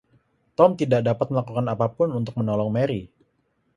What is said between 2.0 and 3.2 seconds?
untuk menolong Mary.